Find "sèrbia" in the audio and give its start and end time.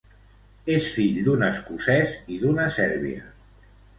2.79-3.29